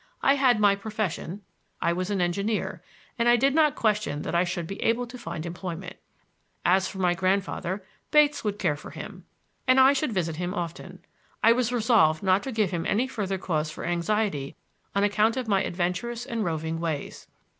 [0.23, 1.43] I had my profession;
[1.79, 2.81] I was an engineer,
[3.19, 5.95] and I did not question that I should be able to find employment.
[6.65, 9.25] As for my grandfather, Bates would care for him,
[9.67, 11.05] and I should visit him often.
[11.43, 14.55] I was resolved not to give him any further cause for anxiety
[14.95, 17.27] on account of my adventurous and roving ways.